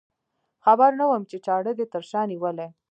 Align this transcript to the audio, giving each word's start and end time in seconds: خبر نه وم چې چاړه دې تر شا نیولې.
خبر 0.63 0.91
نه 0.99 1.05
وم 1.07 1.23
چې 1.29 1.37
چاړه 1.45 1.71
دې 1.77 1.85
تر 1.93 2.03
شا 2.09 2.21
نیولې. 2.31 2.67